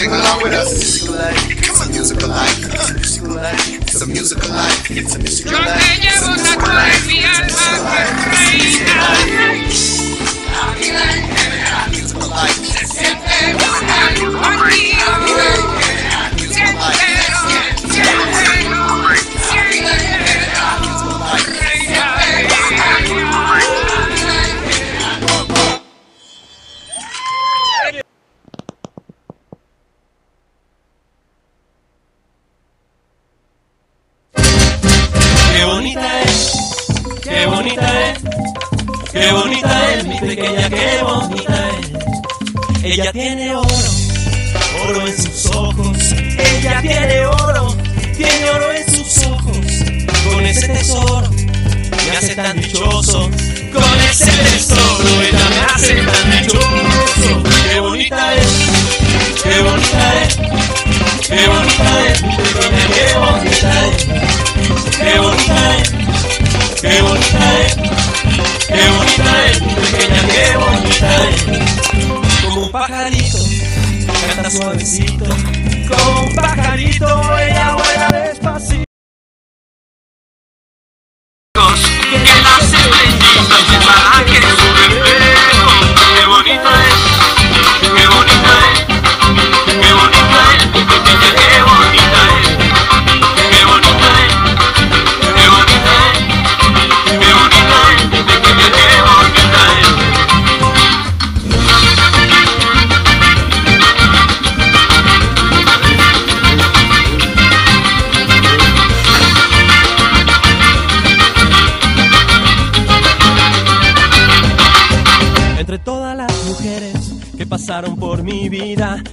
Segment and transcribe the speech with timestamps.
[0.00, 0.89] sing along with us.
[42.92, 43.69] Ella tiene ojos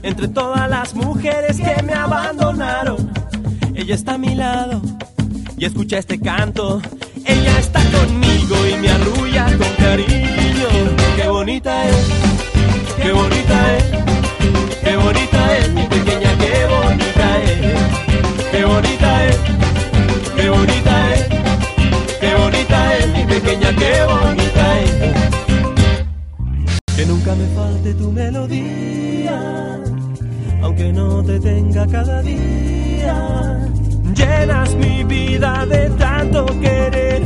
[0.03, 3.11] entre todas las mujeres que me abandonaron.
[3.75, 4.81] Ella está a mi lado
[5.57, 6.81] y escucha este canto.
[7.25, 10.67] Ella está conmigo y me arrulla con cariño.
[11.15, 12.07] Qué bonita es,
[13.01, 13.83] qué bonita es,
[14.83, 17.59] qué bonita es mi pequeña, qué bonita es,
[18.51, 19.38] qué bonita es,
[20.35, 21.27] qué bonita es,
[22.19, 24.91] qué bonita es mi pequeña, qué bonita es.
[26.95, 29.87] Que nunca me falte tu melodía
[30.68, 33.69] aunque no te tenga cada día.
[34.14, 37.22] Llenas mi vida de tanto querer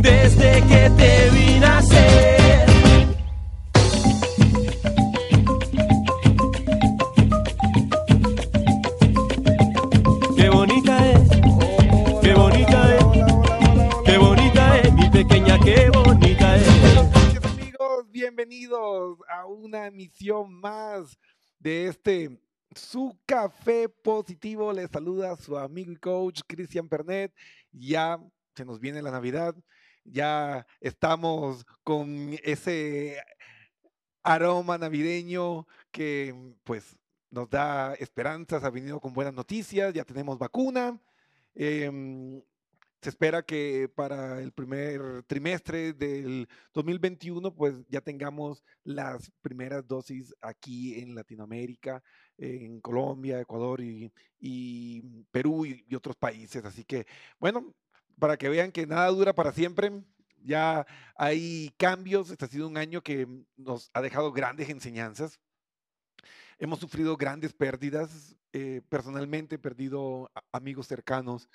[0.00, 2.66] desde que te vi nacer.
[10.34, 11.28] Qué bonita es,
[12.22, 13.04] qué bonita es,
[14.06, 16.68] qué bonita es, mi pequeña, qué bonita es.
[17.44, 21.18] Amigos, bienvenidos a una emisión más
[21.58, 22.47] de este
[22.90, 24.72] su café positivo.
[24.72, 27.34] Les saluda su amigo y coach Cristian Pernet.
[27.70, 28.18] Ya
[28.54, 29.54] se nos viene la Navidad,
[30.04, 33.22] ya estamos con ese
[34.22, 36.96] aroma navideño que pues
[37.30, 40.98] nos da esperanzas, ha venido con buenas noticias, ya tenemos vacuna.
[41.54, 42.42] Em,
[43.00, 50.34] se espera que para el primer trimestre del 2021 pues ya tengamos las primeras dosis
[50.40, 52.02] aquí en Latinoamérica,
[52.36, 54.12] en Colombia, Ecuador y,
[55.30, 56.64] Perú y, otros países.
[56.64, 57.06] Así que
[57.38, 57.72] bueno,
[58.18, 59.92] para que vean que nada dura para siempre,
[60.42, 60.84] ya
[61.16, 62.30] hay cambios.
[62.30, 65.38] Este ha sido un año que nos ha dejado grandes enseñanzas.
[66.58, 68.34] Hemos sufrido grandes pérdidas.
[68.52, 71.48] eh, personalmente he perdido amigos cercanos.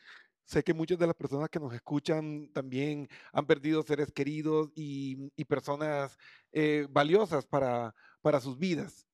[0.45, 5.31] Sé que muchas de las personas que nos escuchan también han perdido seres queridos y,
[5.35, 6.17] y personas
[6.51, 9.07] eh, valiosas para, para sus vidas.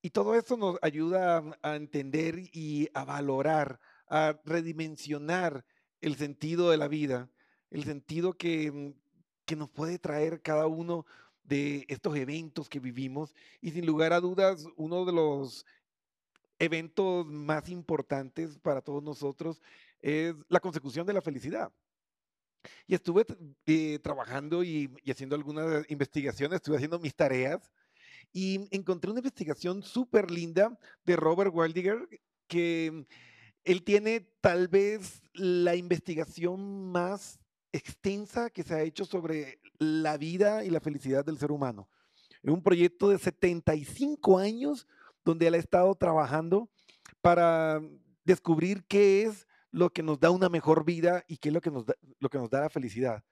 [0.00, 3.78] Y todo eso nos ayuda a entender y a valorar,
[4.08, 5.64] a redimensionar
[6.00, 7.28] el sentido de la vida,
[7.70, 8.92] el sentido que, mm,
[9.44, 11.04] que nos puede traer cada uno
[11.42, 13.34] de estos eventos que vivimos.
[13.60, 15.66] Y sin lugar a dudas, uno de los
[16.58, 19.60] eventos más importantes para todos nosotros
[20.00, 21.72] es la consecución de la felicidad.
[22.86, 23.24] Y estuve
[23.66, 27.70] eh, trabajando y, y haciendo algunas investigaciones, estuve haciendo mis tareas
[28.32, 32.08] y encontré una investigación súper linda de Robert Waldiger
[32.46, 33.06] que
[33.64, 37.38] él tiene tal vez la investigación más
[37.72, 41.88] extensa que se ha hecho sobre la vida y la felicidad del ser humano.
[42.42, 44.86] Es un proyecto de 75 años
[45.24, 46.70] donde él ha estado trabajando
[47.20, 47.82] para
[48.24, 51.70] descubrir qué es lo que nos da una mejor vida y qué es lo que
[51.70, 53.24] nos da, lo que nos da la felicidad.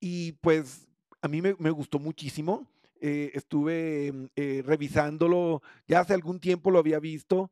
[0.00, 0.88] Y pues
[1.22, 2.68] a mí me, gustó muchísimo.
[3.00, 7.50] eh, estuve mm, eh, revisándolo, ya hace algún tiempo lo había visto,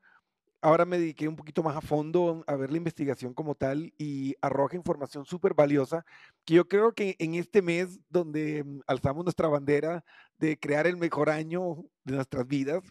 [0.62, 4.34] ahora me dediqué un poquito más a fondo a ver la investigación como tal y
[4.40, 6.06] arroja información súper valiosa
[6.46, 10.04] que yo creo que en este mes donde mm, alzamos nuestra bandera
[10.38, 12.82] de crear el mejor año de nuestras vidas,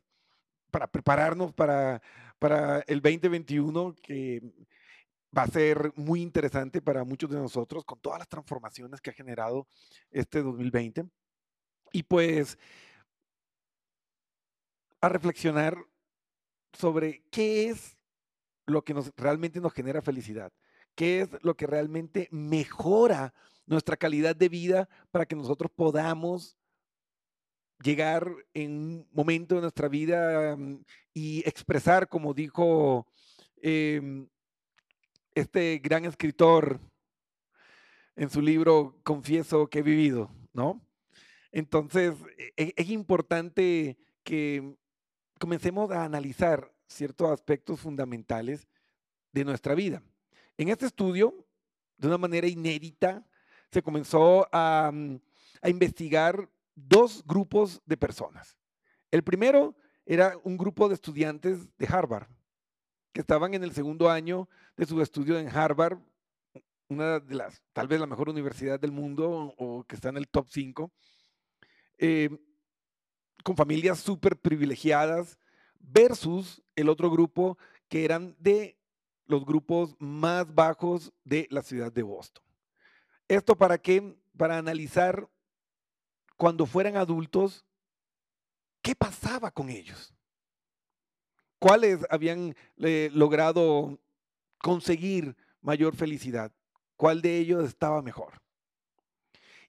[0.74, 2.02] para prepararnos para,
[2.40, 4.42] para el 2021, que
[5.36, 9.14] va a ser muy interesante para muchos de nosotros con todas las transformaciones que ha
[9.14, 9.68] generado
[10.12, 11.06] este 2020.
[11.92, 12.58] Y pues
[15.02, 15.78] a reflexionar
[16.74, 17.98] sobre qué es
[18.66, 20.52] lo que nos, realmente nos genera felicidad,
[20.96, 23.34] qué es lo que realmente mejora
[23.66, 26.58] nuestra calidad de vida para que nosotros podamos
[27.84, 33.06] llegar en un momento de nuestra vida mm, y expresar, como dijo
[33.62, 34.28] em,
[35.36, 36.80] este gran escritor
[38.16, 40.86] en su libro Confieso que he vivido, ¿no?
[41.52, 44.76] Entonces, e- e- es importante que
[45.40, 48.68] comencemos a analizar ciertos aspectos fundamentales
[49.32, 50.04] de nuestra vida.
[50.58, 51.46] En este estudio,
[51.98, 53.26] de una manera inédita,
[53.72, 55.20] se comenzó a, mm,
[55.62, 58.58] a investigar dos grupos de personas.
[59.12, 59.76] El primero
[60.06, 62.28] era un grupo de estudiantes de Harvard,
[63.14, 66.00] que estaban en el segundo año de su estudio en Harvard,
[66.90, 70.28] una de las, tal vez la mejor universidad del mundo o que está en el
[70.28, 70.92] top 5,
[73.44, 75.38] con familias súper privilegiadas,
[75.80, 78.80] versus el otro grupo que eran de
[79.26, 82.44] los grupos más bajos de la ciudad de Boston.
[83.28, 84.18] ¿Esto para qué?
[84.38, 85.30] Para analizar
[86.36, 87.66] cuando fueran adultos,
[88.82, 90.13] ¿qué pasaba con ellos?
[91.64, 93.98] ¿Cuáles habían eh, logrado
[94.58, 96.52] conseguir mayor felicidad?
[96.98, 98.34] ¿Cuál de ellos estaba mejor?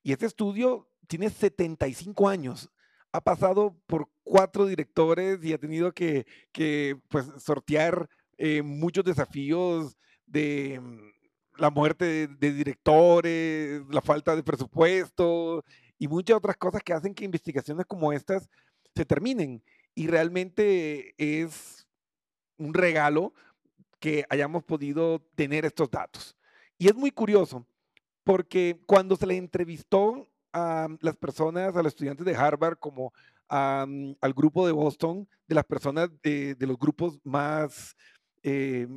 [0.02, 2.68] Y este estudio tiene 75 años,
[3.12, 8.08] ha pasado por cuatro directores y ha tenido que, que pues, sortear
[8.38, 9.96] eh, muchos desafíos
[10.26, 15.64] de mm, la muerte de, de directores, la falta de presupuesto
[15.96, 18.50] y muchas otras cosas que hacen que investigaciones como estas
[18.96, 19.62] se terminen.
[19.96, 21.83] Y realmente es
[22.58, 23.32] un regalo
[24.00, 26.36] que hayamos podido tener estos datos.
[26.78, 27.66] Y es muy curioso
[28.24, 33.12] porque cuando se le entrevistó a las personas, a los estudiantes de Harvard, como
[33.50, 37.96] mm, al grupo de Boston, de las personas de, de los grupos más
[38.42, 38.88] eh,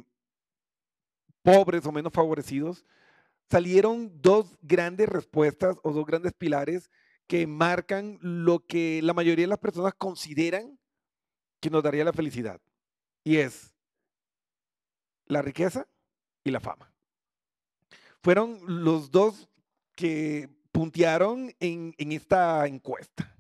[1.41, 2.85] pobres o menos favorecidos,
[3.49, 6.89] salieron dos grandes respuestas o dos grandes pilares
[7.27, 10.77] que marcan lo que la mayoría de las personas consideran
[11.59, 12.59] que nos daría la felicidad.
[13.27, 13.74] Y es
[15.25, 15.86] la riqueza
[16.46, 16.89] y la fama.
[18.24, 19.50] Fueron los dos
[19.96, 23.36] que puntearon en, en esta encuesta.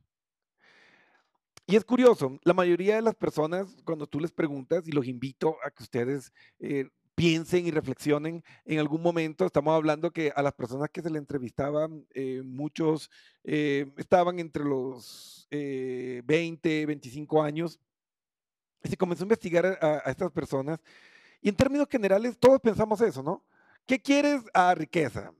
[1.65, 5.55] Y es curioso, la mayoría de las personas, cuando tú les preguntas, y los invito
[5.63, 10.53] a que ustedes eh, piensen y reflexionen, en algún momento estamos hablando que a las
[10.53, 13.09] personas que se le entrevistaban, eh, muchos
[13.45, 17.79] eh, estaban entre los 20, 25 años,
[18.83, 20.79] se comenzó a investigar a, a estas personas.
[21.41, 23.43] Y en términos generales, todos pensamos eso, ¿no?
[23.85, 24.41] ¿Qué quieres?
[24.53, 25.31] A riqueza.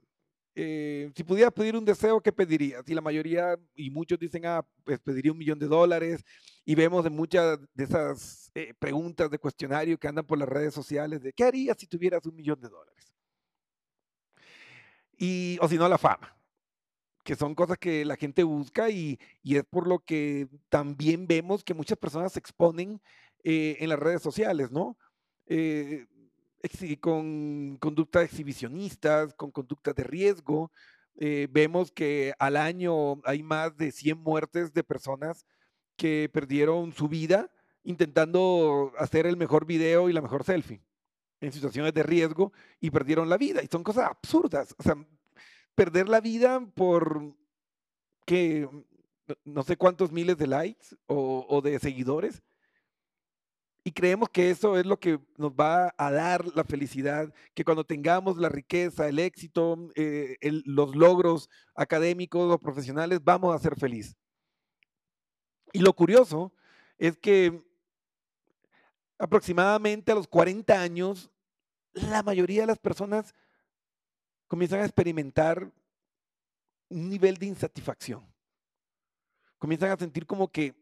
[0.59, 2.81] Eh, si pudieras pedir un deseo, ¿qué pedirías?
[2.89, 6.25] Y la mayoría, y muchos dicen, ah, pues pediría un millón de dólares.
[6.65, 10.73] Y vemos en muchas de esas eh, preguntas de cuestionario que andan por las redes
[10.73, 13.13] sociales de, ¿qué harías si tuvieras un millón de dólares?
[15.15, 16.35] Y, o si no, la fama,
[17.23, 21.63] que son cosas que la gente busca y, y es por lo que también vemos
[21.63, 22.99] que muchas personas se exponen
[23.43, 24.97] eh, en las redes sociales, ¿no?
[25.47, 26.05] Eh,
[26.99, 30.71] con conductas exhibicionistas, con conductas de riesgo.
[31.19, 35.45] Eh, vemos que al año hay más de 100 muertes de personas
[35.95, 37.51] que perdieron su vida
[37.83, 40.83] intentando hacer el mejor video y la mejor selfie
[41.39, 43.61] en situaciones de riesgo y perdieron la vida.
[43.63, 44.75] Y son cosas absurdas.
[44.77, 44.95] O sea,
[45.75, 47.35] perder la vida por
[48.25, 48.67] que
[49.27, 52.43] no- no sé cuántos miles de likes o, o de seguidores.
[53.87, 57.85] Y creemos que eso es lo que nos va a dar la felicidad, que cuando
[57.85, 63.79] tengamos la riqueza, el éxito, eh, el- los logros académicos o profesionales, vamos a ser
[63.79, 64.17] felices.
[65.71, 66.51] Y lo curioso
[66.97, 67.63] es que
[69.17, 71.31] aproximadamente a los 40 años,
[71.93, 73.33] la mayoría de las personas
[74.49, 75.71] comienzan a experimentar
[76.89, 78.27] un nivel de insatisfacción.
[79.57, 80.75] Comienzan a sentir como que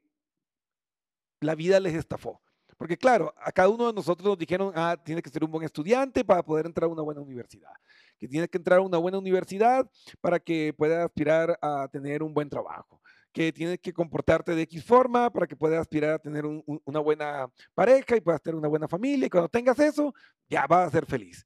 [1.39, 2.41] la vida les estafó.
[2.77, 5.63] Porque claro, a cada uno de nosotros nos dijeron, ah, tienes que ser un buen
[5.65, 7.71] estudiante para poder entrar a una buena universidad.
[8.19, 9.89] Que tienes que entrar a una buena universidad
[10.21, 13.01] para que puedas aspirar a tener un buen trabajo.
[13.31, 16.81] Que tienes que comportarte de X forma para que puedas aspirar a tener un- un-
[16.85, 19.27] una buena pareja y puedas tener una buena familia.
[19.27, 20.13] Y cuando tengas eso,
[20.49, 21.45] ya vas a ser feliz.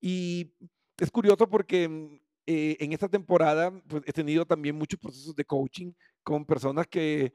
[0.00, 0.52] Y
[0.98, 5.44] es curioso porque mm, eh, en esta temporada pues, he tenido también muchos procesos de
[5.44, 7.32] coaching con personas que,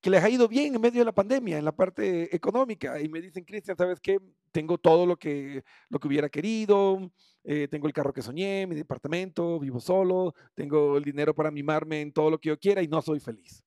[0.00, 3.00] que les ha ido bien en medio de la pandemia, en la parte económica.
[3.00, 4.18] Y me dicen, Cristian, ¿sabes qué?
[4.52, 7.10] Tengo todo lo que, lo que hubiera querido,
[7.44, 12.00] eh, tengo el carro que soñé, mi departamento, vivo solo, tengo el dinero para mimarme
[12.00, 13.64] en todo lo que yo quiera y no soy feliz.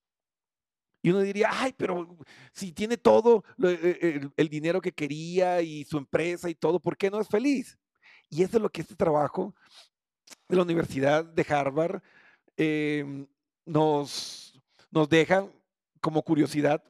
[1.03, 2.17] Y uno diría, ay, pero
[2.53, 6.55] si tiene todo lo- eh, eh, el, el dinero que quería y su empresa y
[6.55, 7.77] todo, ¿por qué no es feliz?
[8.29, 9.55] Y eso es lo que este trabajo
[10.47, 12.01] de la Universidad de Harvard
[12.57, 13.27] em,
[13.65, 14.59] nos,
[14.91, 15.47] nos deja
[16.01, 16.83] como curiosidad.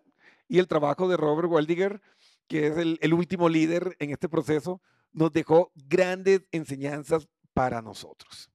[0.48, 2.02] Y el trabajo de Robert Waldiger,
[2.48, 4.82] que es el, el último líder en este proceso,
[5.14, 8.50] nos dejó grandes enseñanzas para nosotros.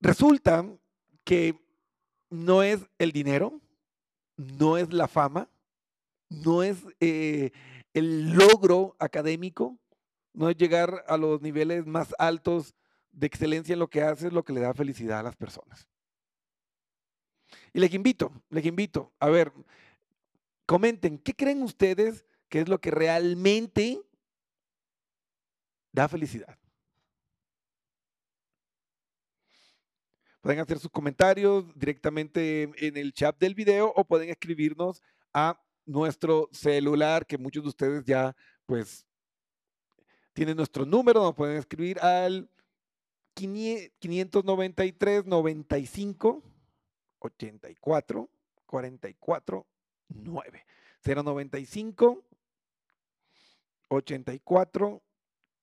[0.00, 0.66] Resulta
[1.24, 1.58] que
[2.30, 3.60] no es el dinero,
[4.36, 5.48] no es la fama,
[6.28, 7.52] no es eh,
[7.92, 9.78] el logro académico,
[10.32, 12.74] no es llegar a los niveles más altos
[13.12, 15.88] de excelencia en lo que haces lo que le da felicidad a las personas.
[17.74, 19.52] Y les invito, les invito, a ver,
[20.64, 24.00] comenten, ¿qué creen ustedes que es lo que realmente
[25.90, 26.56] da felicidad?
[30.40, 35.02] Pueden hacer sus comentarios directamente en el chat del video o pueden escribirnos
[35.32, 39.04] a nuestro celular, que muchos de ustedes ya pues
[40.32, 42.48] tienen nuestro número, nos pueden escribir al
[43.34, 46.53] 593 95
[47.24, 48.28] 84
[48.66, 49.66] 44
[50.08, 50.66] 9
[51.02, 52.24] 095
[53.88, 55.02] 84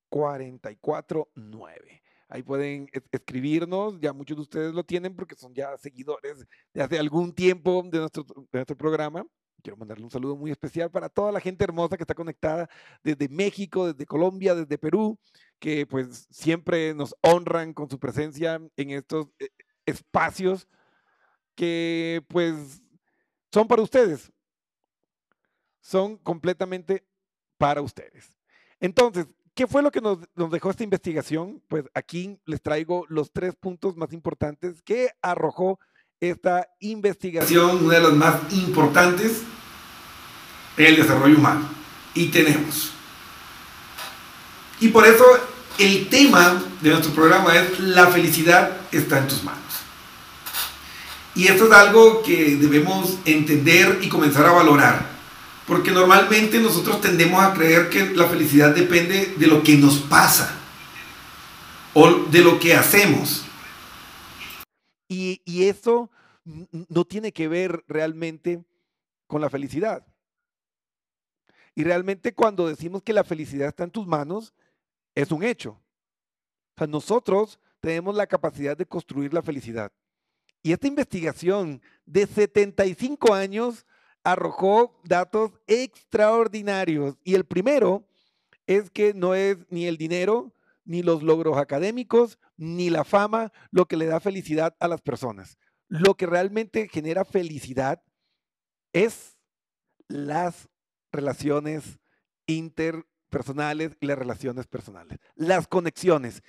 [0.10, 5.78] 44 9 Ahí pueden es- escribirnos, ya muchos de ustedes lo tienen porque son ya
[5.78, 9.26] seguidores de hace algún tiempo de nuestro, de nuestro programa.
[9.62, 12.70] Quiero mandarle un saludo muy especial para toda la gente hermosa que está conectada
[13.04, 15.20] desde México, desde Colombia, desde Perú,
[15.60, 19.50] que pues siempre nos honran con su presencia en estos eh,
[19.86, 20.70] espacios
[21.56, 22.82] que pues
[23.52, 24.32] son para ustedes.
[25.82, 27.04] Son completamente
[27.58, 28.32] para ustedes.
[28.80, 31.62] Entonces, ¿qué fue lo que nos, dejó esta investigación?
[31.68, 35.80] Pues aquí les traigo los tres puntos más importantes que arrojó
[36.20, 39.42] esta investigación, una de las más importantes,
[40.78, 41.68] el desarrollo humano.
[42.14, 42.92] Y tenemos.
[44.80, 45.24] Y por eso
[45.78, 49.71] el tema de nuestro programa es la felicidad está en tus manos.
[51.36, 55.06] Y esto es algo que debemos entender y comenzar a valorar.
[55.66, 60.58] Porque normalmente nosotros tendemos a creer que la felicidad depende de lo que nos pasa
[61.94, 63.46] o de lo que hacemos.
[65.08, 66.10] Y, y eso
[66.90, 68.64] no tiene que ver realmente
[69.28, 70.06] con la felicidad.
[71.76, 74.54] Y realmente cuando decimos que la felicidad está en tus manos,
[75.16, 75.72] es un hecho.
[75.72, 79.92] O sea, nosotros tenemos la capacidad de construir la felicidad.
[80.64, 83.86] Y esta investigación de 75 años
[84.24, 87.16] arrojó datos extraordinarios.
[87.24, 88.08] Y el primero
[88.68, 90.54] es que no es ni el dinero,
[90.86, 95.58] ni los logros académicos, ni la fama lo que le da felicidad a las personas.
[95.88, 98.04] Lo que realmente genera felicidad
[98.94, 99.38] es
[100.08, 100.70] las
[101.12, 102.00] relaciones
[102.46, 106.44] interpersonales y las relaciones personales, las conexiones.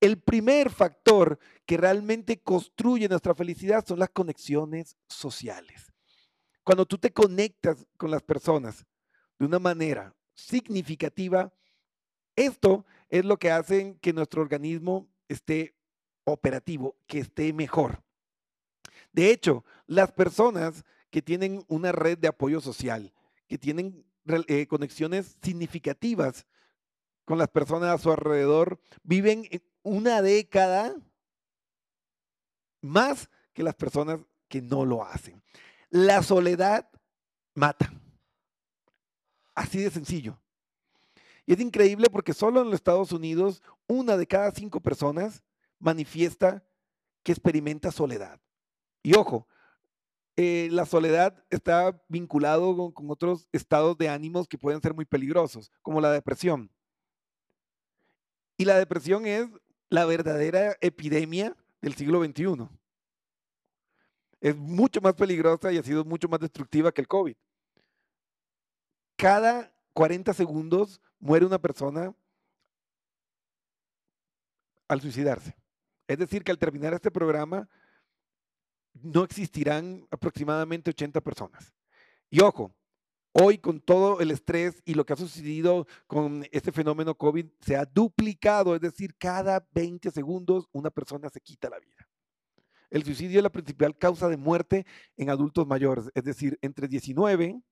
[0.00, 5.92] El primer factor que realmente construye nuestra felicidad son las conexiones sociales.
[6.62, 8.86] Cuando tú te conectas con las personas
[9.38, 11.52] de una manera significativa,
[12.36, 15.74] esto es lo que hace que nuestro organismo esté
[16.24, 18.02] operativo, que esté mejor.
[19.12, 23.12] De hecho, las personas que tienen una red de apoyo social,
[23.46, 24.04] que tienen
[24.46, 26.46] eh, conexiones significativas
[27.24, 29.48] con las personas a su alrededor, viven
[29.88, 30.94] una década
[32.80, 35.42] más que las personas que no lo hacen.
[35.90, 36.88] La soledad
[37.54, 37.92] mata.
[39.54, 40.38] Así de sencillo.
[41.46, 45.42] Y es increíble porque solo en los Estados Unidos una de cada cinco personas
[45.78, 46.62] manifiesta
[47.22, 48.38] que experimenta soledad.
[49.02, 49.48] Y ojo,
[50.36, 55.06] eh, la soledad está vinculado con, con, otros estados de ánimos que pueden ser muy
[55.06, 56.70] peligrosos, como la depresión.
[58.56, 59.48] Y la depresión es
[59.90, 62.68] la verdadera epidemia del siglo XXI.
[64.40, 67.36] Es mucho más peligrosa y ha sido mucho más destructiva que el COVID.
[69.16, 72.14] Cada 40 segundos muere una persona
[74.86, 75.56] al suicidarse.
[76.06, 77.68] Es decir, que al terminar este programa
[78.94, 81.74] no existirán aproximadamente 80 personas.
[82.30, 82.74] Y ojo,
[83.40, 87.76] hoy con todo el estrés y lo que ha sucedido con este fenómeno COVID se
[87.76, 92.08] ha duplicado, es decir, cada 20 segundos una persona se quita la vida.
[92.90, 97.62] El suicidio es la principal causa de muerte en adultos mayores, es decir, entre 19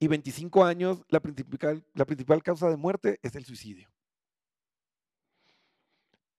[0.00, 3.88] y 25 años, la principal, la principal causa de muerte es el suicidio.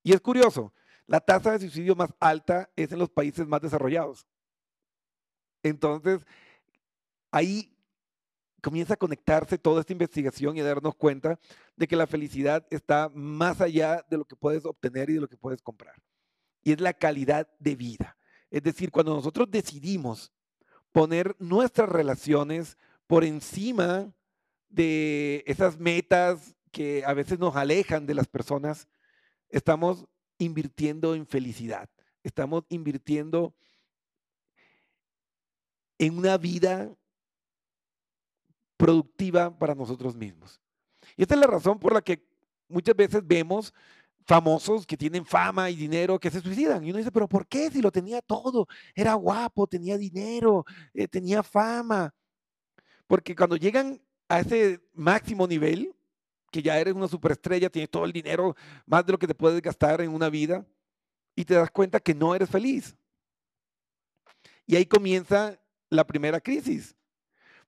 [0.03, 0.73] Y es curioso,
[1.07, 4.27] la tasa de suicidio más alta es en los países más desarrollados.
[5.63, 6.25] Entonces,
[7.31, 7.73] ahí
[8.63, 11.37] comienza a conectarse toda esta investigación y a darnos cuenta
[11.75, 15.27] de que la felicidad está más allá de lo que puedes obtener y de lo
[15.27, 16.01] que puedes comprar.
[16.63, 18.17] Y es la calidad de vida.
[18.49, 20.31] Es decir, cuando nosotros decidimos
[20.93, 24.13] poner nuestras relaciones, por encima
[24.69, 28.87] de esas metas que a veces nos alejan de las personas,
[29.49, 30.05] estamos
[30.37, 31.89] invirtiendo en felicidad,
[32.23, 33.53] estamos invirtiendo
[35.99, 36.95] en una vida
[38.83, 40.59] productiva para nosotros mismos.
[41.15, 42.21] Y esta es la razón por la que
[42.67, 43.73] muchas veces vemos
[44.25, 46.83] famosos que tienen fama y dinero que se suicidan.
[46.83, 47.71] Y uno dice, pero ¿por qué?
[47.71, 52.13] Si lo tenía todo, era guapo, tenía dinero, eh, tenía fama.
[53.07, 55.95] Porque cuando llegan a ese máximo nivel,
[56.51, 58.53] que ya eres una superestrella, tienes todo el dinero,
[58.85, 60.67] más de lo que te puedes gastar en una vida,
[61.37, 62.97] y te das cuenta que no eres feliz.
[64.65, 65.57] Y ahí comienza
[65.89, 66.97] la primera crisis,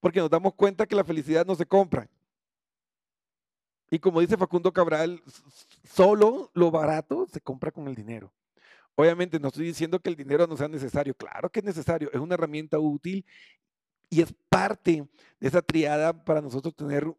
[0.05, 2.07] porque nos damos cuenta que la felicidad no se compra.
[3.89, 5.19] Y como dice Facundo Cabral,
[5.83, 8.31] solo lo barato se compra con el dinero.
[8.93, 12.19] Obviamente no estoy diciendo que el dinero no sea necesario, claro que es necesario, es
[12.19, 13.25] una herramienta útil
[14.07, 15.07] y es parte
[15.39, 17.11] de esa triada para nosotros tener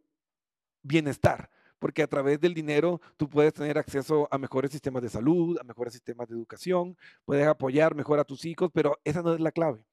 [0.81, 5.59] bienestar, porque a través del dinero tú puedes tener acceso a mejores sistemas de salud,
[5.61, 9.41] a mejores sistemas de educación, puedes apoyar mejor a tus hijos, pero esa no es
[9.41, 9.85] la clave.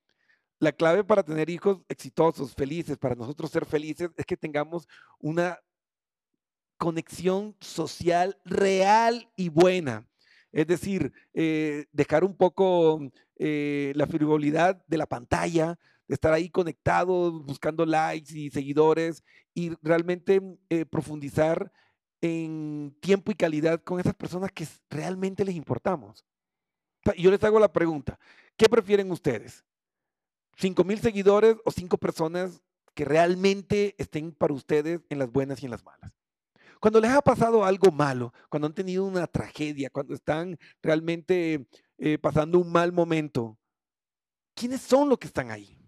[0.64, 4.88] La clave para tener hijos exitosos, felices, para nosotros ser felices, es que tengamos
[5.20, 5.60] una
[6.78, 10.08] conexión social real y buena.
[10.54, 17.44] Es decir, eh, dejar un poco eh, la frivolidad de la pantalla, estar ahí conectados,
[17.44, 19.22] buscando likes y seguidores
[19.54, 21.74] y realmente eh, profundizar
[22.22, 26.24] en tiempo y calidad con esas personas que realmente les importamos.
[27.18, 28.18] Yo les hago la pregunta,
[28.56, 29.66] ¿qué prefieren ustedes?
[30.56, 32.62] ¿Cinco mil seguidores o cinco personas
[32.94, 36.12] que realmente estén para ustedes en las buenas y en las malas?
[36.80, 41.66] Cuando les ha pasado algo malo, cuando han tenido una tragedia, cuando están realmente
[41.98, 43.58] eh, pasando un mal momento,
[44.54, 45.80] ¿quiénes son los que están ahí?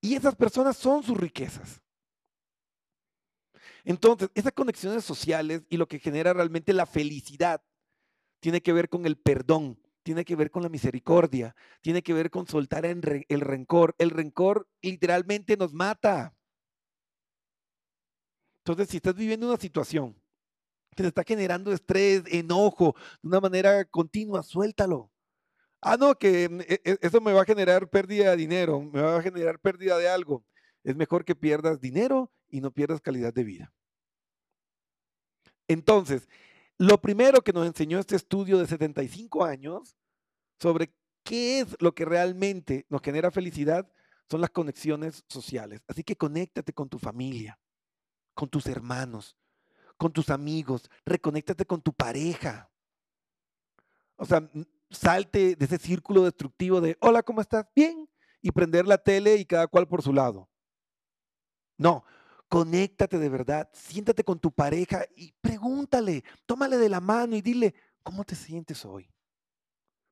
[0.00, 1.82] Y esas personas son sus riquezas.
[3.84, 7.62] Entonces, esas conexiones sociales y lo que genera realmente la felicidad
[8.40, 12.30] tiene que ver con el perdón, tiene que ver con la misericordia, tiene que ver
[12.30, 13.02] con soltar el
[13.42, 13.94] rencor.
[13.98, 16.34] El rencor literalmente nos mata.
[18.64, 20.14] Entonces, si estás viviendo una situación
[20.96, 25.12] que te está generando estrés, enojo, de una manera continua, suéltalo.
[25.82, 29.02] Ah, no, que mm, e- e- eso me va a generar pérdida de dinero, me
[29.02, 30.42] va a generar pérdida de algo.
[30.84, 33.74] Es mejor que pierdas dinero y no pierdas calidad de vida.
[35.68, 36.28] Entonces,
[36.78, 39.96] lo primero que nos enseñó este estudio de 75 años
[40.60, 43.90] sobre qué es lo que realmente nos genera felicidad
[44.30, 45.82] son las conexiones sociales.
[45.88, 47.58] Así que conéctate con tu familia,
[48.34, 49.36] con tus hermanos,
[49.96, 52.70] con tus amigos, reconéctate con tu pareja.
[54.16, 54.48] O sea,
[54.90, 57.66] salte de ese círculo destructivo de, hola, ¿cómo estás?
[57.74, 58.08] Bien.
[58.40, 60.48] Y prender la tele y cada cual por su lado.
[61.76, 62.04] No,
[62.48, 67.74] conéctate de verdad, siéntate con tu pareja y pregúntale, tómale de la mano y dile,
[68.02, 69.10] ¿cómo te sientes hoy?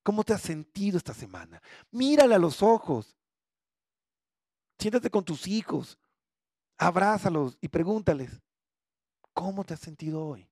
[0.02, 1.60] ¿Cómo te has sentido esta semana?
[1.90, 3.16] Mírale a los ojos.
[4.78, 5.98] Siéntate con tus hijos,
[6.76, 8.42] abrázalos y pregúntales,
[9.32, 10.48] ¿cómo te has sentido hoy?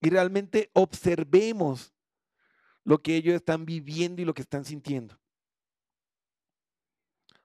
[0.00, 1.92] Y realmente observemos
[2.84, 5.18] lo que ellos están viviendo y lo que están sintiendo.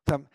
[0.05, 0.29] O sea,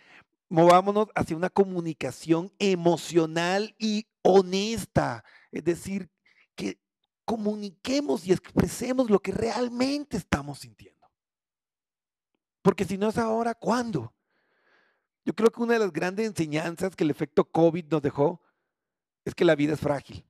[0.49, 5.25] movámonos hacia una comunicación emocional y honesta.
[5.51, 6.11] Es decir,
[6.55, 6.79] que
[7.25, 11.11] comuniquemos y expresemos lo que realmente estamos sintiendo.
[12.63, 14.13] Porque si no es ahora, ¿cuándo?
[15.25, 18.41] Yo creo que una de las grandes enseñanzas que el efecto COVID nos dejó
[19.25, 20.25] es que la vida es frágil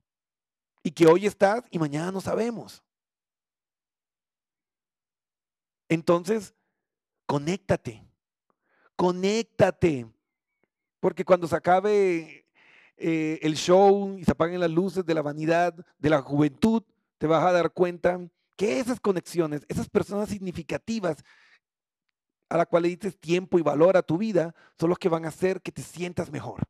[0.81, 2.83] y que hoy estás y mañana no sabemos.
[5.89, 6.55] Entonces,
[7.25, 8.06] conéctate,
[8.97, 10.05] conéctate,
[10.99, 12.45] porque cuando se acabe
[12.97, 16.83] eh, el show y se apaguen las luces de la vanidad, de la juventud,
[17.17, 18.19] te vas a dar cuenta
[18.57, 21.23] que esas conexiones, esas personas significativas
[22.49, 25.25] a la cual le dices tiempo y valor a tu vida, son los que van
[25.25, 26.63] a hacer que te sientas mejor.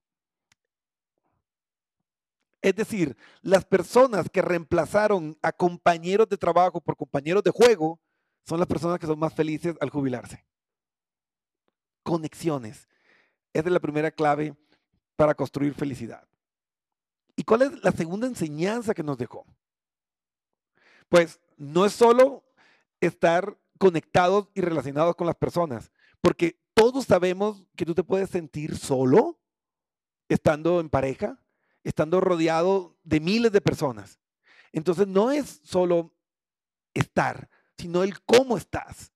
[2.61, 8.01] Es decir, las personas que reemplazaron a compañeros de trabajo por compañeros de juego
[8.43, 10.43] son las personas que son más felices al jubilarse.
[12.07, 12.87] Conexiones.
[13.51, 14.55] Esa es la primera clave
[15.17, 16.25] para construir felicidad.
[17.35, 19.45] ¿Y cuál es la segunda enseñanza que nos dejó?
[21.09, 22.45] Pues no es solo
[23.01, 25.91] estar conectados y relacionados con las personas,
[26.21, 29.37] porque todos sabemos que tú te puedes sentir solo
[30.29, 31.43] estando en pareja,
[31.83, 34.17] estando rodeado de miles de personas.
[34.71, 36.15] Entonces no es solo
[36.93, 39.11] estar, sino el cómo estás.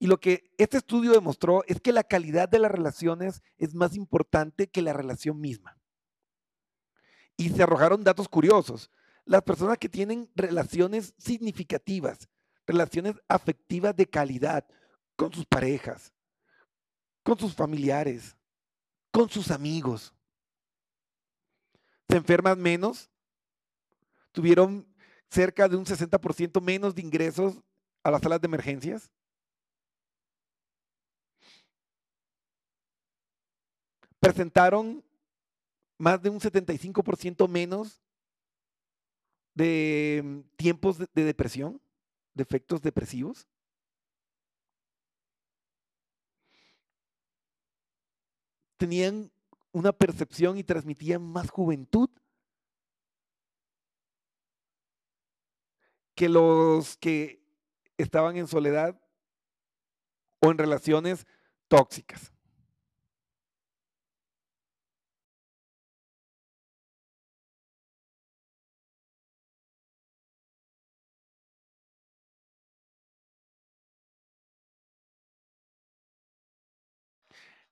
[0.00, 3.94] Y lo que este estudio demostró es que la calidad de las relaciones es más
[3.94, 5.78] importante que la relación misma.
[7.36, 8.90] Y se arrojaron datos curiosos.
[9.26, 12.30] Las personas que tienen relaciones significativas,
[12.66, 14.66] relaciones afectivas de calidad
[15.16, 16.14] con sus parejas,
[17.22, 18.34] con sus familiares,
[19.10, 20.14] con sus amigos,
[22.08, 23.10] se enferman menos,
[24.32, 24.86] tuvieron
[25.28, 27.60] cerca de un 60% menos de ingresos
[28.02, 29.12] a las salas de emergencias.
[34.20, 35.02] Presentaron
[35.98, 38.00] más de un 75% menos
[39.54, 41.80] de mm, tiempos de, de depresión,
[42.34, 43.48] de efectos depresivos.
[48.76, 49.30] Tenían
[49.72, 52.08] una percepción y transmitían más juventud
[56.14, 57.42] que los que
[57.96, 59.00] estaban en soledad
[60.40, 61.26] o en relaciones
[61.68, 62.32] tóxicas.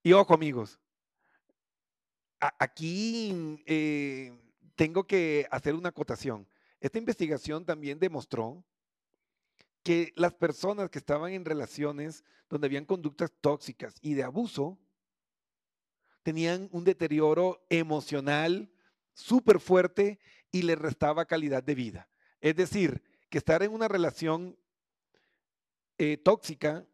[0.02, 0.78] Y ojo amigos,
[2.38, 4.32] aquí eh,
[4.76, 6.48] tengo que hacer una acotación.
[6.80, 8.64] Esta investigación también demostró
[9.82, 14.78] que las personas que estaban en relaciones donde habían conductas tóxicas y de abuso
[16.22, 18.70] tenían un deterioro emocional
[19.14, 20.20] súper fuerte
[20.52, 22.08] y les restaba calidad de vida.
[22.40, 24.56] Es decir, que estar en una relación
[25.98, 26.86] eh, tóxica,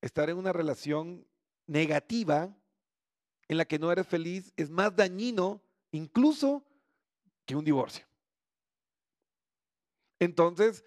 [0.00, 1.26] estar en una relación
[1.70, 2.52] negativa
[3.48, 6.66] en la que no eres feliz es más dañino incluso
[7.46, 8.04] que un divorcio.
[10.18, 10.84] Entonces,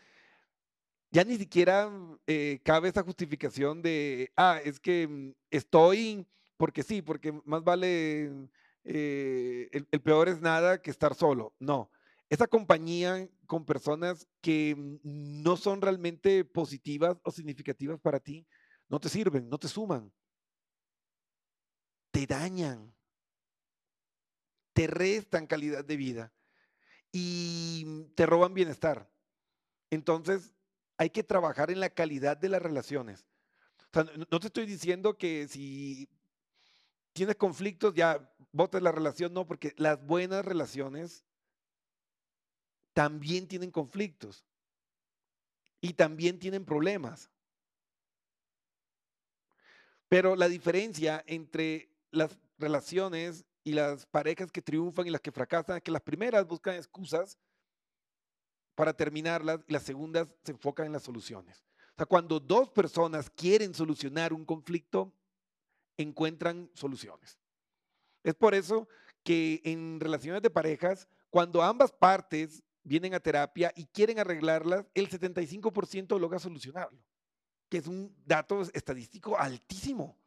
[1.10, 1.90] ya ni siquiera
[2.28, 8.50] eh, cabe esa justificación de, ah, es que mm, estoy porque sí, porque más vale,
[8.84, 11.54] eh, el, el peor es nada que estar solo.
[11.60, 11.90] No,
[12.30, 18.46] esa compañía con personas que mm, no son realmente positivas o significativas para ti,
[18.90, 20.12] no te sirven, no te suman,
[22.14, 22.94] te dañan,
[24.74, 26.32] te restan calidad de vida
[27.12, 29.12] y te roban bienestar.
[29.90, 30.54] Entonces,
[30.98, 33.26] hay que trabajar en la calidad de las relaciones.
[33.80, 36.08] O sea, no- te estoy diciendo que si
[37.14, 41.26] tienes conflictos ya botes la relación, no, porque las buenas relaciones
[42.94, 44.46] también tienen conflictos
[45.82, 47.32] y también tienen problemas.
[50.10, 55.82] Pero la diferencia entre las relaciones y las parejas que triunfan y las que fracasan
[55.82, 57.38] que las primeras buscan excusas
[58.76, 61.64] para terminarlas y las segundas se enfocan en las soluciones.
[61.94, 65.14] O sea, cuando dos personas quieren solucionar un conflicto,
[65.98, 67.38] encuentran soluciones.
[68.24, 68.88] Es por eso
[69.24, 75.10] que en relaciones de parejas, cuando ambas partes vienen a terapia y quieren arreglarlas, el
[75.10, 77.00] 75% logra solucionarlo,
[77.70, 80.18] que es un dato estadístico altísimo.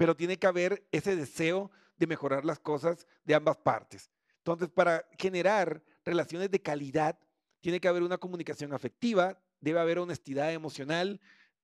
[0.00, 4.10] Pero tiene que haber ese deseo de mejorar las cosas de ambas partes.
[4.38, 7.18] Entonces, para generar relaciones de calidad,
[7.60, 11.20] tiene que haber una comunicación afectiva, debe haber honestidad emocional,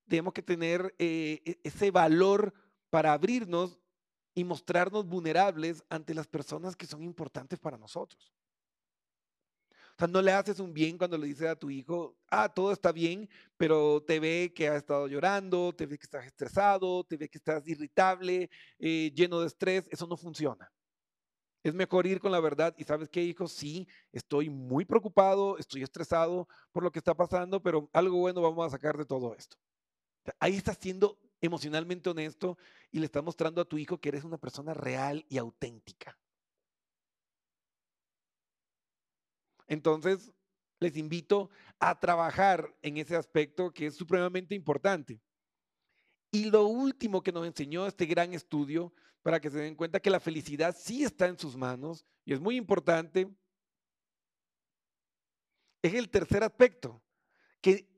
[0.07, 2.53] tenemos que tener eh, e- ese valor
[2.91, 3.81] para abrirnos
[4.35, 8.35] y mostrarnos vulnerables ante las personas que son importantes para nosotros.
[9.97, 12.71] O sea, no le haces un bien cuando le dices a tu hijo, ah, todo
[12.71, 17.17] está bien, pero te ve que has estado llorando, te ve que estás estresado, te
[17.17, 19.89] ve que estás irritable, eh, lleno de estrés.
[19.91, 20.71] Eso no funciona.
[21.63, 25.83] Es mejor ir con la verdad y sabes qué, hijo, sí, estoy muy preocupado, estoy
[25.83, 29.57] estresado por lo que está pasando, pero algo bueno vamos a sacar de todo esto.
[30.39, 32.59] Ahí estás siendo emocionalmente honesto
[32.91, 36.19] y le estás mostrando a tu hijo que eres una persona real y auténtica.
[39.67, 40.33] Entonces,
[40.79, 45.21] les invito a trabajar en ese aspecto que es supremamente importante.
[46.31, 50.11] Y lo último que nos enseñó este gran estudio, para que se den cuenta que
[50.11, 53.29] la felicidad sí está en sus manos y es muy importante,
[55.83, 57.03] es el tercer aspecto,
[57.61, 57.89] que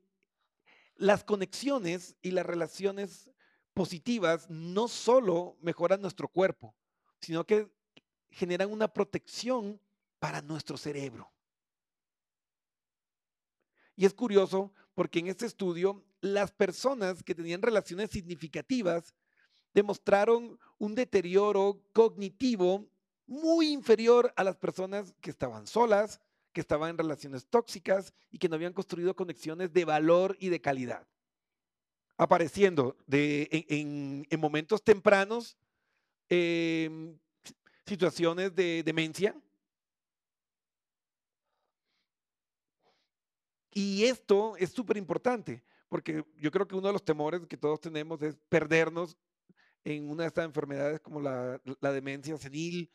[0.95, 3.29] las conexiones y las relaciones
[3.73, 6.75] positivas no solo mejoran nuestro cuerpo,
[7.21, 7.71] sino que
[8.29, 9.79] generan una protección
[10.19, 11.31] para nuestro cerebro.
[13.99, 19.13] Y es curioso porque en este estudio las personas que tenían relaciones significativas
[19.73, 22.87] demostraron un deterioro cognitivo
[23.27, 26.21] muy inferior a las personas que estaban solas,
[26.53, 30.61] que estaban en relaciones tóxicas y que no habían construido conexiones de valor y de
[30.61, 31.05] calidad.
[32.15, 35.57] Apareciendo en, en- en momentos tempranos
[36.29, 37.19] em,
[37.85, 39.35] situaciones de demencia,
[43.71, 47.79] Y esto es súper importante, porque yo creo que uno de los temores que todos
[47.79, 49.17] tenemos es perdernos
[49.83, 52.91] en una de estas enfermedades como la, demencia senil,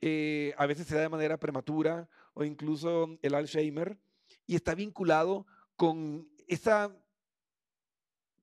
[0.00, 3.98] eh, a veces se da de manera prematura o incluso el Alzheimer,
[4.46, 6.96] y está vinculado con esa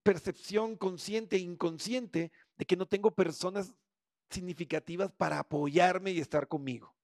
[0.04, 3.76] percepción consciente e inconsciente de que no tengo personas
[4.30, 6.97] significativas para apoyarme y estar conmigo.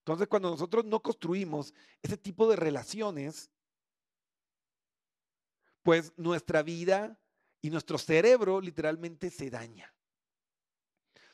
[0.00, 3.50] Entonces, cuando nosotros no construimos ese tipo de relaciones,
[5.82, 7.18] pues nuestra vida
[7.60, 9.94] y nuestro cerebro literalmente se daña.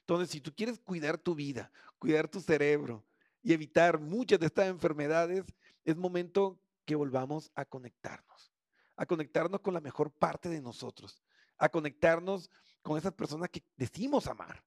[0.01, 3.05] Entonces, si tú quieres cuidar tu vida, cuidar tu cerebro
[3.43, 5.45] y evitar muchas de estas enfermedades,
[5.85, 8.53] es momento que volvamos a conectarnos,
[8.97, 11.23] a conectarnos con la mejor parte de nosotros,
[11.59, 12.51] a conectarnos
[12.83, 14.65] con esas personas que decimos amar.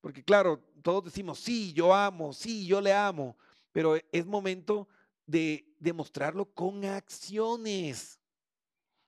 [0.00, 3.38] Porque claro, todos decimos, sí, yo amo, sí, yo le amo,
[3.72, 4.86] pero es momento
[5.24, 8.20] de demostrarlo con acciones.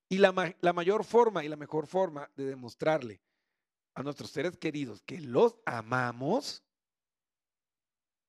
[0.08, 3.20] Y la, ma- la mayor forma y la mejor forma de demostrarle
[3.94, 6.64] a nuestros seres queridos que los amamos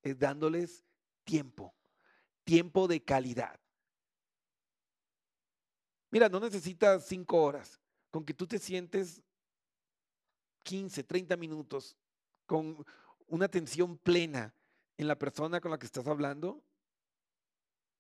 [0.04, 0.84] es dándoles
[1.24, 1.74] tiempo,
[2.44, 3.58] tiempo de calidad.
[6.12, 7.80] Mira, no necesitas cinco horas,
[8.12, 9.24] con que tú te sientes
[10.64, 11.96] 15, 30 minutos
[12.46, 12.86] con
[13.28, 14.54] una atención plena
[14.98, 16.64] en la persona con la que estás hablando,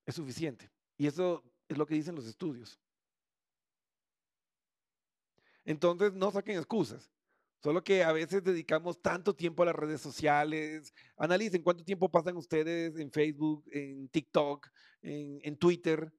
[0.06, 0.72] es suficiente.
[0.98, 2.80] Y eso es lo que dicen los estudios.
[5.66, 7.12] Entonces, no saquen excusas.
[7.62, 10.94] Solo que a veces dedicamos tanto tiempo a las redes sociales.
[11.18, 14.68] Analicen cuánto tiempo pasan ustedes en Facebook, en TikTok,
[15.02, 16.12] en, en Twitter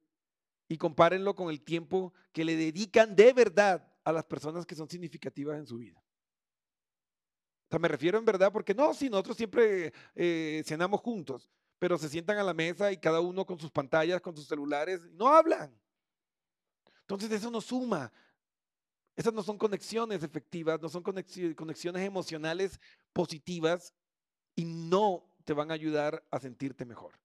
[0.69, 4.89] y compárenlo con el tiempo que le dedican de verdad a las personas que son
[4.89, 6.03] significativas en su vida.
[7.69, 11.99] O sea, me refiero en verdad porque no, si nosotros siempre eh, cenamos juntos, pero
[11.99, 15.29] se sientan a la mesa y cada uno con sus pantallas, con sus celulares, no
[15.29, 15.79] hablan.
[17.03, 18.11] Entonces eso no suma.
[19.15, 22.81] Esas no son conexiones efectivas, no son conexi- conexiones emocionales
[23.13, 23.93] positivas
[24.55, 27.19] y no te van a ayudar a sentirte mejor.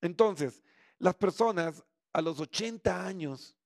[0.00, 0.62] Entonces,
[0.98, 3.56] las personas a los 80 años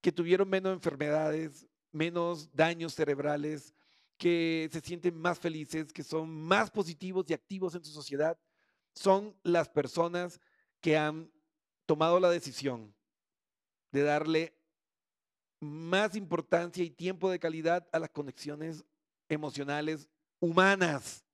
[0.00, 3.74] que tuvieron menos enfermedades, menos daños cerebrales,
[4.22, 8.38] que se sienten más felices, que son más positivos y activos en su sociedad,
[8.94, 10.40] son las personas
[10.80, 11.28] que han
[11.86, 12.94] tomado la decisión
[13.90, 14.56] de darle
[15.58, 18.84] más importancia y tiempo de calidad a las conexiones
[19.28, 20.08] emocionales
[20.38, 21.24] humanas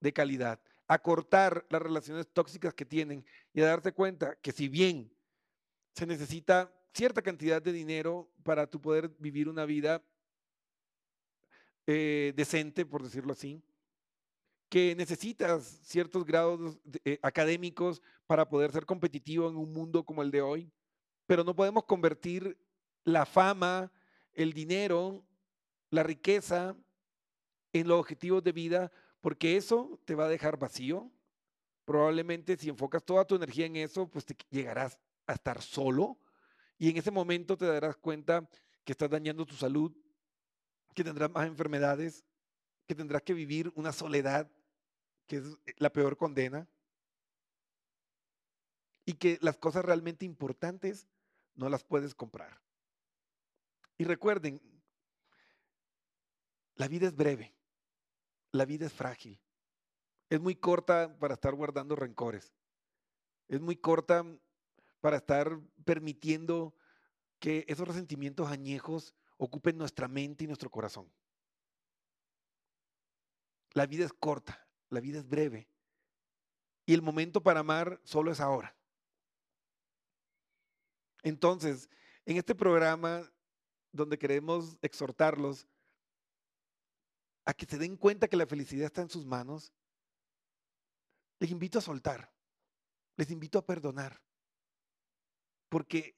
[0.00, 0.58] de calidad,
[0.88, 5.14] a cortar las relaciones tóxicas que tienen y a darse cuenta que si bien
[5.94, 10.02] se necesita cierta cantidad de dinero para tu poder vivir una vida
[11.86, 13.62] eh, decente, por decirlo así,
[14.68, 20.30] que necesitas ciertos grados eh, académicos para poder ser competitivo en un mundo como el
[20.30, 20.72] de hoy,
[21.26, 22.58] pero no podemos convertir
[23.04, 23.92] la fama,
[24.32, 25.24] el dinero,
[25.90, 26.76] la riqueza
[27.72, 31.10] en los objetivos de vida, porque eso te va a dejar vacío.
[31.84, 36.18] Probablemente si enfocas toda tu energía en eso, pues te llegarás a estar solo
[36.78, 38.48] y en ese momento te darás cuenta
[38.84, 39.92] que estás dañando tu salud,
[40.94, 42.24] que tendrás más enfermedades,
[42.86, 44.50] que tendrás que vivir una soledad,
[45.26, 45.44] que es
[45.76, 46.68] la peor condena,
[49.04, 51.08] y que las cosas realmente importantes
[51.54, 52.60] no las puedes comprar.
[53.98, 54.60] Y recuerden,
[56.74, 57.54] la vida es breve,
[58.50, 59.40] la vida es frágil,
[60.30, 62.52] es muy corta para estar guardando rencores,
[63.48, 64.24] es muy corta
[65.00, 66.74] para estar permitiendo
[67.38, 71.10] que esos resentimientos añejos ocupen nuestra mente y nuestro corazón.
[73.72, 75.68] La vida es corta, la vida es breve.
[76.86, 78.76] Y el momento para amar solo es ahora.
[81.22, 81.88] Entonces,
[82.26, 83.30] en este programa
[83.92, 85.66] donde queremos exhortarlos
[87.44, 89.72] a que se den cuenta que la felicidad está en sus manos,
[91.38, 92.32] les invito a soltar,
[93.16, 94.20] les invito a perdonar.
[95.68, 96.16] Porque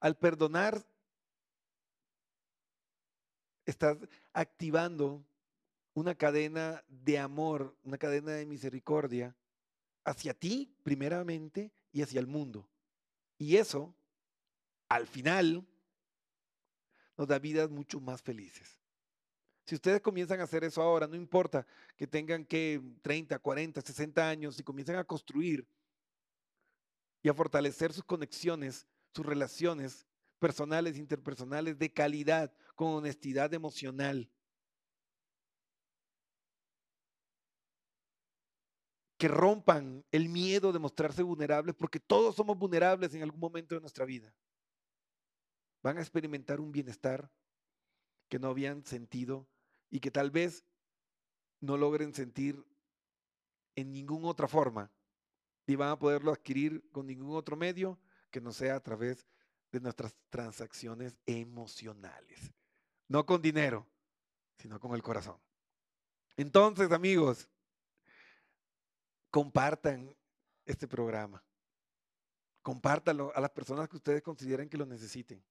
[0.00, 0.86] al perdonar,
[3.66, 3.98] estás
[4.32, 5.24] activando
[5.92, 9.36] una cadena de amor, una cadena de misericordia
[10.04, 12.68] hacia ti primeramente y hacia el mundo.
[13.38, 13.94] Y eso,
[14.88, 15.66] al final,
[17.16, 18.78] nos da vidas mucho más felices.
[19.64, 24.28] Si ustedes comienzan a hacer eso ahora, no importa que tengan que 30, 40, 60
[24.28, 25.66] años y comienzan a construir
[27.20, 30.06] y a fortalecer sus conexiones, sus relaciones
[30.38, 34.30] personales, interpersonales de calidad, con honestidad emocional.
[39.18, 43.80] Que rompan el miedo de mostrarse vulnerables, porque todos somos vulnerables en algún momento de
[43.80, 44.32] nuestra vida.
[45.82, 47.30] Van a experimentar un bienestar
[48.28, 49.48] que no habían sentido
[49.88, 50.64] y que tal vez
[51.60, 52.64] no logren sentir
[53.74, 54.90] en ninguna otra forma
[55.66, 57.98] y van a poderlo adquirir con ningún otro medio
[58.30, 59.26] que no sea a través
[59.76, 62.52] de nuestras transacciones emocionales.
[63.08, 63.86] No con dinero,
[64.58, 65.38] sino con el corazón.
[66.36, 67.48] Entonces, amigos,
[69.30, 70.16] compartan
[70.64, 71.44] este programa.
[72.62, 75.44] Compártanlo a las personas que ustedes consideren que lo necesiten.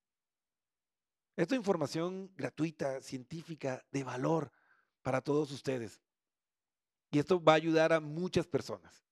[1.35, 4.51] Esto es información gratuita, científica, de valor
[5.01, 6.01] para todos ustedes.
[7.11, 9.05] Y esto va a ayudar a muchas personas.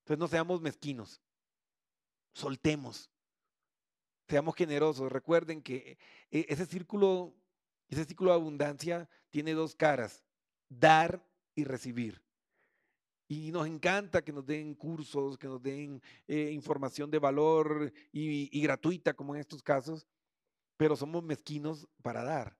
[0.00, 1.22] Entonces no seamos mezquinos.
[2.34, 3.11] Soltemos.
[4.28, 5.10] Seamos generosos.
[5.10, 5.98] Recuerden que
[6.30, 7.34] eh, ese círculo,
[7.88, 10.24] ese círculo de abundancia tiene dos caras,
[10.68, 12.22] dar y recibir.
[13.28, 18.60] Y nos encanta que nos den cursos, que nos den eh, información de valor y,
[18.60, 20.06] gratuita, como en estos casos,
[20.76, 22.58] pero somos mezquinos para dar.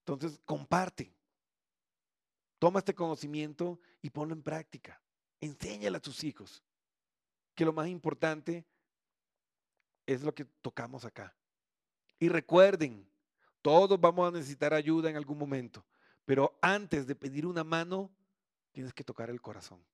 [0.00, 1.14] Entonces, comparte.
[2.58, 5.00] Toma este conocimiento y ponlo en práctica.
[5.40, 6.62] Enséñale a tus hijos
[7.54, 8.66] que lo más importante
[10.08, 11.36] es lo que tocamos acá.
[12.18, 13.06] Y recuerden,
[13.60, 15.84] todos vamos a necesitar ayuda en algún momento,
[16.24, 18.10] pero antes de pedir una mano,
[18.72, 19.84] tienes que tocar el corazón.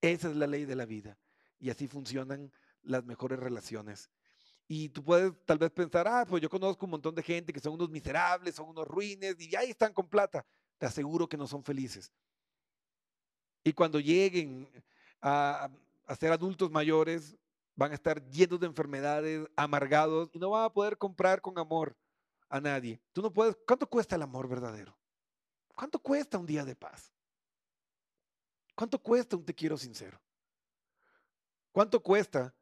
[0.00, 1.16] Esa es la ley de la vida
[1.60, 2.52] y así funcionan
[2.82, 4.10] las mejores relaciones.
[4.66, 7.60] Y tú puedes tal vez pensar, ah, pues yo conozco un montón de gente que
[7.60, 10.44] son unos miserables, son unos ruines y ahí están con plata.
[10.76, 12.12] Te aseguro que no son felices.
[13.62, 14.68] Y cuando lleguen
[15.20, 15.70] a,
[16.04, 17.36] a ser adultos mayores,
[17.80, 21.96] van a estar llenos de enfermedades, amargados y no van a poder comprar con amor
[22.50, 23.00] a nadie.
[23.10, 24.94] Tú no puedes, ¿cuánto cuesta el amor verdadero?
[25.74, 27.10] ¿Cuánto cuesta un día de paz?
[28.74, 30.20] ¿Cuánto cuesta un te quiero sincero?
[31.72, 32.54] ¿Cuánto cuesta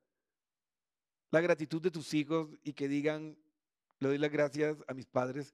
[1.33, 3.37] la gratitud de tus hijos y que digan,
[3.99, 5.53] le doy las gracias a mis padres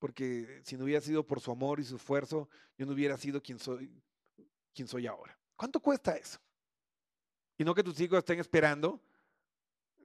[0.00, 3.40] porque si no hubiera sido por su amor y su esfuerzo, yo no hubiera sido
[3.40, 4.02] quien soy,
[4.74, 5.38] quien soy ahora.
[5.54, 6.40] ¿Cuánto cuesta eso?
[7.56, 9.00] Y no que tus hijos estén esperando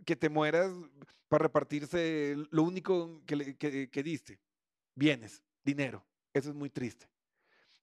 [0.06, 0.72] que te mueras
[1.28, 4.40] para repartirse lo único que, diste,
[4.96, 6.06] bienes, dinero.
[6.34, 7.08] Eso es muy triste.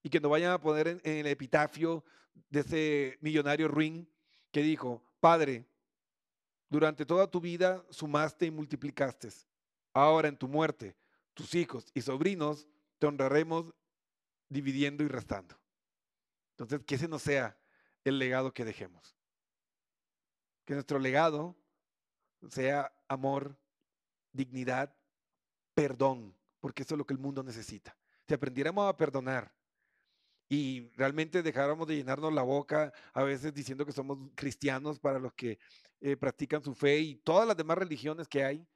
[0.03, 2.03] Y que no vayan a poner en, en el epitafio
[2.49, 4.09] de ese millonario ruin
[4.51, 5.65] que dijo, Padre,
[6.69, 9.29] durante toda tu vida sumaste y multiplicaste.
[9.93, 10.95] Ahora en tu muerte,
[11.33, 12.67] tus hijos y sobrinos
[12.99, 13.73] te honraremos
[14.49, 15.55] dividiendo y restando.
[16.51, 17.57] Entonces, que ese no sea
[18.03, 19.16] el legado que dejemos.
[20.67, 21.55] Que nuestro legado
[22.49, 23.57] sea amor,
[24.33, 24.93] dignidad,
[25.73, 27.95] perdón, porque eso es lo que el mundo necesita.
[28.27, 29.55] Si aprendiéramos a perdonar
[30.49, 35.31] y realmente dejáramos de llenarnos la boca a veces diciendo que somos cristianos para los
[35.31, 35.57] que
[36.01, 38.67] eh, practican su fe y todas las demás religiones que hay,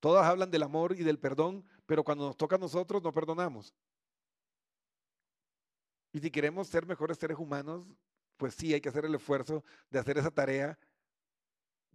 [0.00, 3.74] todas hablan del amor y del perdón, pero cuando nos toca a nosotros no perdonamos.
[6.10, 7.86] Y si queremos ser mejores seres humanos,
[8.38, 10.78] pues sí, hay que hacer el esfuerzo de hacer esa tarea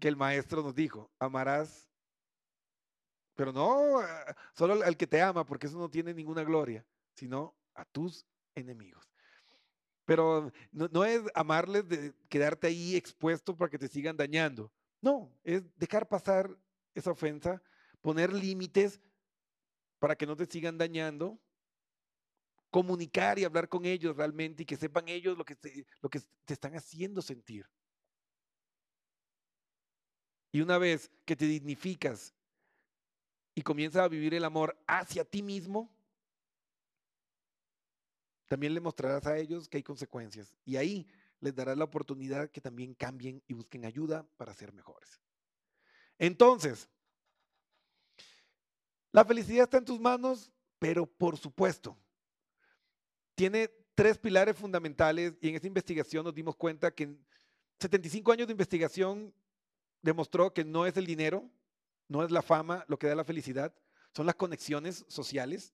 [0.03, 1.89] que el maestro nos dijo, amarás,
[3.35, 6.85] pero no ah, solo al- que te ama, porque eso no tiene ninguna gloria,
[7.15, 9.09] sino a tus enemigos.
[10.03, 14.73] Pero no, es amarles de quedarte ahí expuesto para que te sigan dañando.
[15.01, 16.49] No, es dejar pasar
[16.93, 17.63] esa ofensa,
[18.01, 18.99] poner límites
[19.99, 21.39] para que no te sigan dañando,
[22.69, 27.21] comunicar y hablar con ellos realmente y que sepan ellos lo que te están haciendo
[27.21, 27.65] sentir.
[30.53, 32.31] Y una vez que te dignificas
[33.55, 35.91] y comienzas a vivir el amor hacia ti mismo,
[38.47, 40.55] también le mostrarás a ellos que hay consecuencias.
[40.63, 41.07] Y ahí
[41.39, 45.19] les darás la oportunidad que también cambien y busquen ayuda para ser mejores.
[46.19, 46.87] Entonces,
[49.11, 51.97] la felicidad está en tus manos, pero por supuesto,
[53.33, 57.25] tiene tres pilares fundamentales y en esta investigación nos dimos cuenta que en
[57.79, 59.33] 75 años de investigación
[60.03, 61.49] demostró que no es el dinero,
[62.07, 63.73] no es la fama lo que da la felicidad,
[64.15, 65.73] son las conexiones sociales,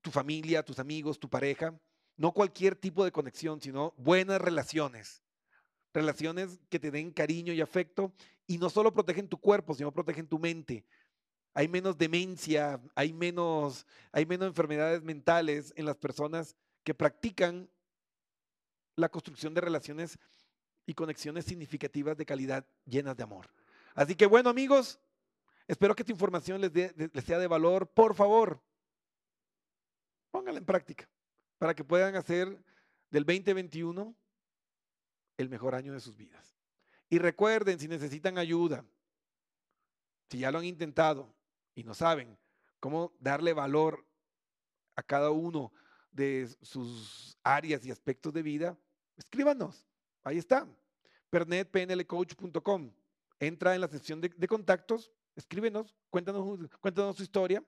[0.00, 1.76] tu familia, tus amigos, tu pareja,
[2.16, 5.22] no cualquier tipo de conexión, sino buenas relaciones,
[5.92, 8.12] relaciones que te den cariño y afecto
[8.46, 10.84] y no solo protegen tu cuerpo, sino protegen tu mente.
[11.54, 17.68] Hay menos demencia, hay menos, hay menos enfermedades mentales en las personas que practican
[18.96, 20.18] la construcción de relaciones
[20.86, 23.48] y conexiones significativas de calidad llenas de amor.
[23.94, 24.98] Así que bueno amigos,
[25.68, 27.86] espero que esta información les, les sea de valor.
[27.86, 28.60] Por favor,
[30.30, 31.08] pónganla en práctica
[31.58, 32.48] para que puedan hacer
[33.10, 34.14] del 2021
[35.36, 36.56] el mejor año de sus vidas.
[37.08, 38.84] Y recuerden, si necesitan ayuda,
[40.30, 41.34] si ya lo han intentado
[41.74, 42.38] y no saben
[42.80, 44.04] cómo darle valor
[44.96, 45.72] a cada uno
[46.10, 48.78] de sus áreas y aspectos de vida,
[49.16, 49.86] escríbanos.
[50.24, 50.66] Ahí está.
[51.30, 52.92] pernetpnlcoach.com.
[53.40, 57.64] Entra en la sección de, contactos, escríbenos, cuéntanos, cuéntanos su historia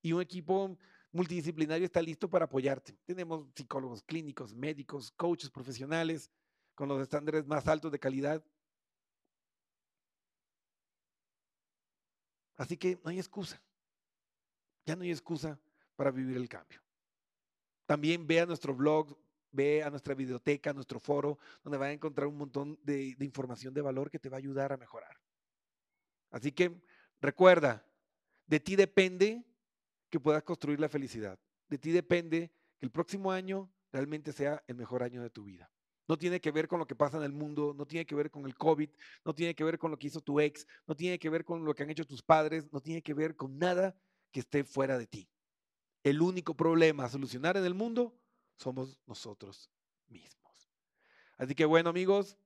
[0.00, 0.78] y un equipo
[1.12, 2.96] multidisciplinario está listo para apoyarte.
[3.04, 6.30] Tenemos psicólogos clínicos, médicos, coaches profesionales
[6.74, 8.42] con los estándares más altos de calidad.
[12.56, 13.60] Así que no hay excusa.
[14.86, 15.60] Ya no hay excusa
[15.96, 16.80] para vivir el cambio.
[17.84, 19.16] También ve a nuestro blog,
[19.50, 23.24] ve a nuestra biblioteca, a nuestro foro, donde va a encontrar un montón de, de
[23.24, 25.16] información de valor que te va a ayudar a mejorar.
[26.30, 26.80] Así que
[27.20, 27.86] recuerda,
[28.46, 29.44] de ti depende
[30.10, 31.38] que puedas construir la felicidad.
[31.68, 35.70] De ti depende que el próximo año realmente sea el mejor año de tu vida.
[36.06, 38.30] No tiene que ver con lo que pasa en el mundo, no tiene que ver
[38.30, 38.88] con el COVID,
[39.24, 41.64] no tiene que ver con lo que hizo tu ex, no tiene que ver con
[41.64, 43.94] lo que han hecho tus padres, no tiene que ver con nada
[44.32, 45.28] que esté fuera de ti.
[46.02, 48.18] El único problema a solucionar en el mundo
[48.58, 49.70] somos nosotros
[50.08, 50.70] mismos.
[51.36, 52.36] Así que bueno amigos,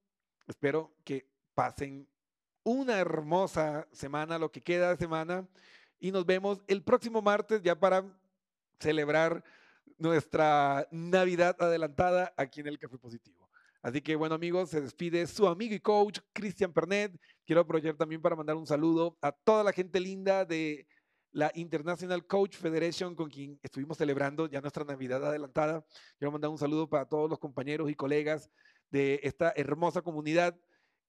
[0.46, 2.08] espero que pasen
[2.62, 5.48] una hermosa semana, lo que queda de semana,
[5.98, 8.04] y nos vemos el próximo martes ya para
[8.78, 9.42] celebrar
[9.98, 13.50] nuestra Navidad adelantada aquí en el Café Positivo.
[13.80, 17.18] Así que bueno amigos, se despide su amigo y coach Cristian Pernet.
[17.44, 20.86] Quiero aprovechar también para mandar un saludo a toda la gente linda de
[21.32, 25.84] la International Coach Federation con quien estuvimos celebrando ya nuestra Navidad adelantada.
[26.18, 28.50] Quiero mandar un saludo para todos los compañeros y colegas
[28.90, 30.56] de esta hermosa comunidad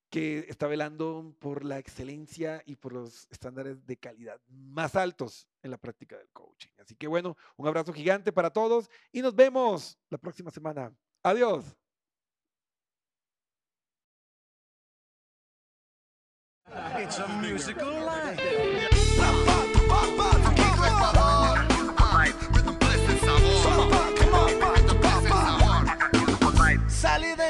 [0.10, 5.72] que está velando por la excelencia y por los estándares de calidad más altos en
[5.72, 6.70] la práctica del coaching.
[6.80, 10.94] Así que bueno, un abrazo gigante para todos y nos vemos la próxima semana.
[11.24, 11.76] Adiós.
[17.42, 19.53] Musical life.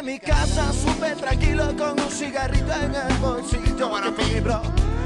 [0.03, 3.89] mi casa súper tranquilo con un cigarrito en el bolsillo.
[3.89, 4.61] Para mi bro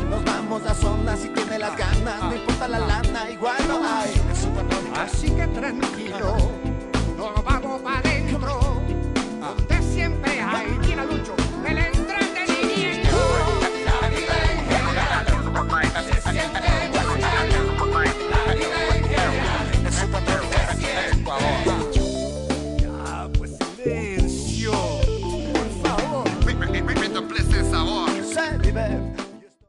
[0.09, 4.13] nos vamos a zona si tiene las ganas no importa la lana igual no hay.
[4.95, 6.66] Así que tranquilo.